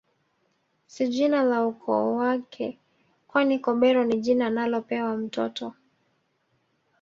[0.87, 2.79] Si jina la ukoo wake
[3.27, 5.73] kwani Kobero ni jina analopewa mtoto